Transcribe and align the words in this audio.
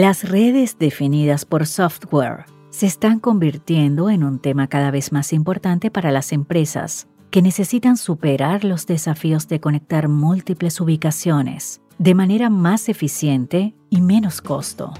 Las 0.00 0.22
redes 0.22 0.78
definidas 0.78 1.44
por 1.44 1.66
software 1.66 2.44
se 2.70 2.86
están 2.86 3.18
convirtiendo 3.18 4.10
en 4.10 4.22
un 4.22 4.38
tema 4.38 4.68
cada 4.68 4.92
vez 4.92 5.10
más 5.10 5.32
importante 5.32 5.90
para 5.90 6.12
las 6.12 6.30
empresas 6.30 7.08
que 7.32 7.42
necesitan 7.42 7.96
superar 7.96 8.62
los 8.62 8.86
desafíos 8.86 9.48
de 9.48 9.58
conectar 9.58 10.06
múltiples 10.06 10.80
ubicaciones 10.80 11.80
de 11.98 12.14
manera 12.14 12.48
más 12.48 12.88
eficiente 12.88 13.74
y 13.90 14.00
menos 14.00 14.40
costo. 14.40 14.94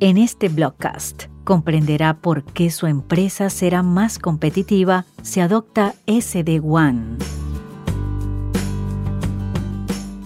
En 0.00 0.16
este 0.16 0.48
blogcast 0.48 1.24
comprenderá 1.44 2.14
por 2.16 2.42
qué 2.42 2.70
su 2.70 2.86
empresa 2.86 3.50
será 3.50 3.82
más 3.82 4.18
competitiva 4.18 5.04
si 5.20 5.40
adopta 5.40 5.92
SD-WAN. 6.06 7.18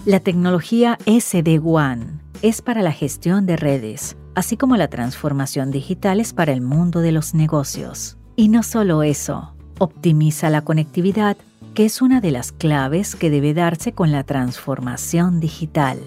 La 0.05 0.21
tecnología 0.21 0.97
SD-WAN 1.05 2.12
es 2.43 2.61
para 2.61 2.81
la 2.81 2.91
gestión 2.91 3.45
de 3.45 3.55
redes, 3.55 4.17
así 4.35 4.57
como 4.57 4.75
la 4.75 4.89
transformación 4.89 5.71
digital 5.71 6.19
es 6.19 6.33
para 6.33 6.51
el 6.51 6.59
mundo 6.59 6.99
de 6.99 7.13
los 7.13 7.33
negocios. 7.33 8.17
Y 8.35 8.49
no 8.49 8.63
solo 8.63 9.01
eso, 9.01 9.55
optimiza 9.79 10.49
la 10.49 10.61
conectividad, 10.61 11.37
que 11.73 11.85
es 11.85 12.01
una 12.01 12.19
de 12.19 12.31
las 12.31 12.51
claves 12.51 13.15
que 13.15 13.29
debe 13.29 13.53
darse 13.53 13.93
con 13.93 14.11
la 14.11 14.25
transformación 14.25 15.39
digital. 15.39 15.99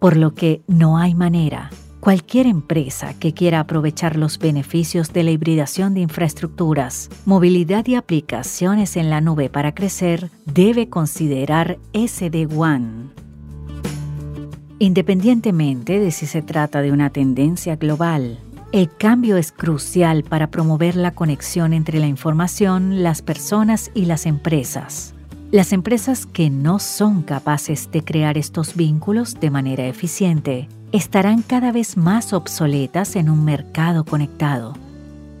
Por 0.00 0.16
lo 0.16 0.34
que 0.34 0.62
no 0.66 0.98
hay 0.98 1.14
manera. 1.14 1.70
Cualquier 2.00 2.48
empresa 2.48 3.14
que 3.14 3.32
quiera 3.32 3.60
aprovechar 3.60 4.16
los 4.16 4.40
beneficios 4.40 5.12
de 5.12 5.22
la 5.22 5.30
hibridación 5.30 5.94
de 5.94 6.00
infraestructuras, 6.00 7.08
movilidad 7.24 7.86
y 7.86 7.94
aplicaciones 7.94 8.96
en 8.96 9.10
la 9.10 9.20
nube 9.20 9.48
para 9.48 9.76
crecer 9.76 10.28
debe 10.44 10.88
considerar 10.88 11.78
SD-WAN 11.92 13.21
Independientemente 14.82 16.00
de 16.00 16.10
si 16.10 16.26
se 16.26 16.42
trata 16.42 16.82
de 16.82 16.90
una 16.90 17.10
tendencia 17.10 17.76
global, 17.76 18.40
el 18.72 18.90
cambio 18.92 19.36
es 19.36 19.52
crucial 19.52 20.24
para 20.24 20.50
promover 20.50 20.96
la 20.96 21.12
conexión 21.12 21.72
entre 21.72 22.00
la 22.00 22.08
información, 22.08 23.04
las 23.04 23.22
personas 23.22 23.92
y 23.94 24.06
las 24.06 24.26
empresas. 24.26 25.14
Las 25.52 25.72
empresas 25.72 26.26
que 26.26 26.50
no 26.50 26.80
son 26.80 27.22
capaces 27.22 27.92
de 27.92 28.02
crear 28.02 28.36
estos 28.36 28.74
vínculos 28.74 29.38
de 29.38 29.50
manera 29.50 29.86
eficiente 29.86 30.68
estarán 30.90 31.42
cada 31.42 31.70
vez 31.70 31.96
más 31.96 32.32
obsoletas 32.32 33.14
en 33.14 33.30
un 33.30 33.44
mercado 33.44 34.04
conectado. 34.04 34.72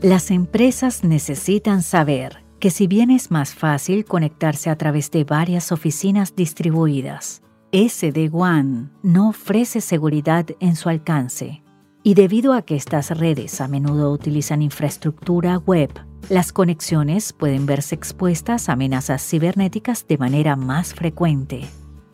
Las 0.02 0.30
empresas 0.30 1.02
necesitan 1.02 1.82
saber 1.82 2.44
que 2.60 2.70
si 2.70 2.86
bien 2.86 3.10
es 3.10 3.32
más 3.32 3.54
fácil 3.56 4.04
conectarse 4.04 4.70
a 4.70 4.76
través 4.76 5.10
de 5.10 5.24
varias 5.24 5.72
oficinas 5.72 6.36
distribuidas, 6.36 7.42
SD-WAN 7.72 8.92
no 9.02 9.30
ofrece 9.30 9.80
seguridad 9.80 10.44
en 10.60 10.76
su 10.76 10.90
alcance. 10.90 11.62
Y 12.02 12.12
debido 12.12 12.52
a 12.52 12.60
que 12.60 12.76
estas 12.76 13.16
redes 13.16 13.62
a 13.62 13.68
menudo 13.68 14.12
utilizan 14.12 14.60
infraestructura 14.60 15.56
web, 15.56 15.90
las 16.28 16.52
conexiones 16.52 17.32
pueden 17.32 17.64
verse 17.64 17.94
expuestas 17.94 18.68
a 18.68 18.74
amenazas 18.74 19.26
cibernéticas 19.26 20.06
de 20.06 20.18
manera 20.18 20.54
más 20.54 20.92
frecuente. 20.92 21.62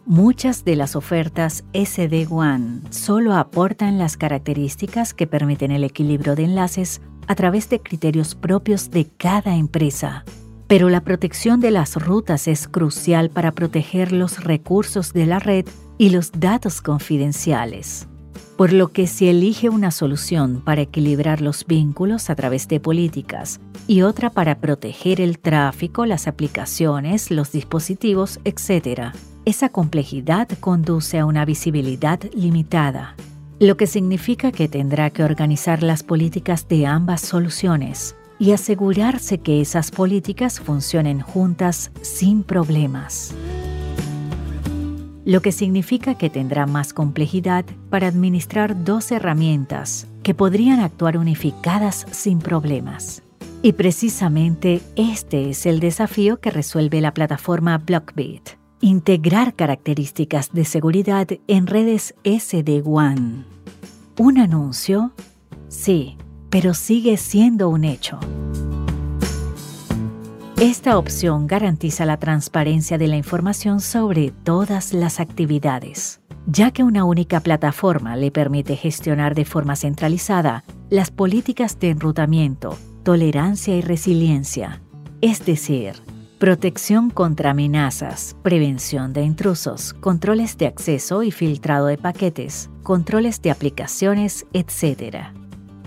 Muchas 0.06 0.64
de 0.64 0.76
las 0.76 0.94
ofertas 0.94 1.64
SD-WAN 1.72 2.84
solo 2.90 3.34
aportan 3.34 3.98
las 3.98 4.16
características 4.16 5.12
que 5.12 5.26
permiten 5.26 5.72
el 5.72 5.82
equilibrio 5.82 6.36
de 6.36 6.44
enlaces 6.44 7.00
a 7.26 7.34
través 7.34 7.68
de 7.68 7.80
criterios 7.80 8.36
propios 8.36 8.92
de 8.92 9.08
cada 9.08 9.56
empresa 9.56 10.24
pero 10.69 10.91
la 10.91 11.00
protección 11.00 11.61
de 11.61 11.70
las 11.70 11.97
rutas 11.97 12.47
es 12.47 12.69
crucial 12.69 13.30
para 13.30 13.52
proteger 13.52 14.12
los 14.12 14.44
recursos 14.44 15.14
de 15.14 15.27
la 15.27 15.38
red 15.38 15.64
y 15.97 16.10
los 16.10 16.30
datos 16.30 16.83
confidenciales. 16.83 18.06
Por 18.58 18.72
lo 18.72 18.88
que 18.88 19.06
si 19.06 19.28
elige 19.28 19.70
una 19.70 19.91
solución 19.91 20.60
para 20.64 20.83
equilibrar 20.83 21.41
los 21.41 21.65
vínculos 21.65 22.28
a 22.28 22.34
través 22.34 22.69
de 22.69 22.81
políticas 22.81 23.60
y 23.87 24.03
otra 24.03 24.31
para 24.31 24.59
proteger 24.59 25.20
el 25.20 25.38
tráfico, 25.38 26.04
las 26.04 26.28
aplicaciones, 26.28 27.31
los 27.31 27.50
dispositivos, 27.53 28.38
etc., 28.44 29.15
esa 29.47 29.71
complejidad 29.71 30.48
conduce 30.60 31.19
a 31.19 31.25
una 31.25 31.47
visibilidad 31.47 32.21
limitada, 32.34 33.15
lo 33.59 33.78
que 33.78 33.87
significa 33.87 34.53
que 34.53 34.69
tendrá 34.69 35.09
que 35.09 35.25
organizar 35.25 35.82
las 35.82 36.03
políticas 36.03 36.69
de 36.69 36.84
ambas 36.84 37.22
soluciones 37.22 38.15
y 38.38 38.53
asegurarse 38.53 39.38
que 39.38 39.60
esas 39.60 39.91
políticas 39.91 40.60
funcionen 40.60 41.21
juntas 41.21 41.91
sin 42.03 42.43
problemas. 42.43 43.34
Lo 45.25 45.43
que 45.43 45.53
significa 45.53 46.15
que 46.15 46.31
tendrá 46.31 46.66
más 46.66 46.93
complejidad 46.93 47.65
para 47.91 48.06
administrar 48.06 48.84
dos 48.84 49.12
herramientas 49.12 50.06
que 50.22 50.34
podrían 50.34 50.81
actuar 50.81 51.19
unificadas 51.19 52.06
sin 52.10 52.38
problemas. 52.38 53.22
Y 53.60 53.72
precisamente 53.72 54.81
este 54.97 55.50
es 55.50 55.66
el 55.66 55.81
desafío 55.81 56.41
que 56.41 56.50
resuelve 56.50 57.00
la 57.00 57.12
plataforma 57.12 57.77
Blockbit. 57.78 58.50
Integrar 58.81 59.54
características 59.54 60.53
de 60.53 60.65
seguridad 60.65 61.27
en 61.48 61.66
redes 61.66 62.15
SD-WAN. 62.22 63.44
¿Un 64.16 64.38
anuncio? 64.38 65.12
Sí, 65.69 66.16
pero 66.50 66.75
sigue 66.75 67.16
siendo 67.16 67.69
un 67.69 67.84
hecho. 67.84 68.19
Esta 70.60 70.98
opción 70.98 71.47
garantiza 71.47 72.04
la 72.04 72.16
transparencia 72.16 72.98
de 72.98 73.06
la 73.06 73.16
información 73.16 73.81
sobre 73.81 74.32
todas 74.32 74.92
las 74.92 75.20
actividades, 75.20 76.20
ya 76.47 76.72
que 76.72 76.82
una 76.82 77.04
única 77.04 77.38
plataforma 77.38 78.16
le 78.16 78.32
permite 78.32 78.75
gestionar 78.75 79.36
de 79.36 79.44
forma 79.44 79.76
centralizada 79.76 80.64
las 80.91 81.12
políticas 81.12 81.78
de 81.78 81.91
enrutamiento, 81.91 82.76
tolerancia 83.04 83.76
y 83.76 83.82
resiliencia, 83.82 84.82
es 85.20 85.47
decir, 85.47 86.03
protección 86.41 87.10
contra 87.10 87.50
amenazas, 87.50 88.34
prevención 88.42 89.12
de 89.12 89.22
intrusos, 89.22 89.94
controles 89.94 90.59
de 90.59 90.66
acceso 90.66 91.22
y 91.22 91.30
filtrado 91.30 91.86
de 91.86 91.98
paquetes, 91.98 92.69
controles 92.82 93.42
de 93.42 93.53
aplicaciones, 93.53 94.44
etc 94.53 95.28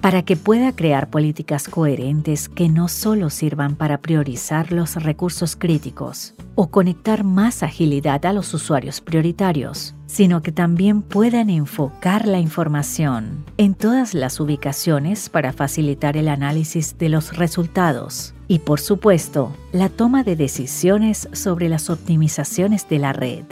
para 0.02 0.24
que 0.24 0.36
pueda 0.36 0.76
crear 0.76 1.12
políticas 1.12 1.68
coherentes 1.68 2.50
que 2.50 2.70
no 2.70 2.88
solo 2.88 3.30
sirvan 3.30 3.76
para 3.76 4.00
priorizar 4.00 4.72
los 4.72 4.96
recursos 4.96 5.56
críticos 5.56 6.34
o 6.56 6.72
conectar 6.72 7.24
más 7.24 7.62
agilidad 7.62 8.26
a 8.26 8.34
los 8.34 8.54
usuarios 8.56 9.00
prioritarios, 9.00 9.94
sino 10.08 10.42
que 10.42 10.52
también 10.52 11.04
puedan 11.04 11.52
enfocar 11.52 12.28
la 12.28 12.40
información 12.40 13.46
en 13.58 13.76
todas 13.76 14.16
las 14.16 14.40
ubicaciones 14.40 15.30
para 15.30 15.54
facilitar 15.54 16.18
el 16.18 16.28
análisis 16.30 16.98
de 16.98 17.10
los 17.10 17.38
resultados 17.38 18.34
y, 18.48 18.60
por 18.60 18.80
supuesto, 18.80 19.56
la 19.72 19.90
toma 19.90 20.24
de 20.24 20.36
decisiones 20.36 21.30
sobre 21.32 21.70
las 21.70 21.92
optimizaciones 21.92 22.90
de 22.90 23.00
la 23.00 23.14
red. 23.14 23.46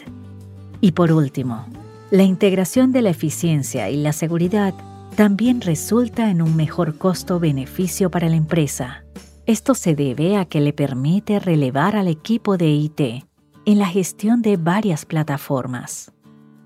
Y 0.82 0.94
por 0.94 1.12
último, 1.12 1.68
la 2.10 2.24
integración 2.24 2.92
de 2.92 3.04
la 3.04 3.12
eficiencia 3.12 3.90
y 3.90 3.98
la 3.98 4.14
seguridad 4.14 4.74
también 5.16 5.62
resulta 5.62 6.30
en 6.30 6.42
un 6.42 6.56
mejor 6.56 6.98
costo-beneficio 6.98 8.10
para 8.10 8.30
la 8.30 8.36
empresa. 8.36 9.04
Esto 9.46 9.74
se 9.76 9.96
debe 9.96 10.38
a 10.38 10.46
que 10.46 10.62
le 10.62 10.74
permite 10.74 11.40
relevar 11.40 11.96
al 11.96 12.08
equipo 12.08 12.58
de 12.58 12.70
IT 12.70 13.02
en 13.66 13.80
la 13.80 13.88
gestión 13.88 14.42
de 14.42 14.58
varias 14.58 15.06
plataformas. 15.06 16.12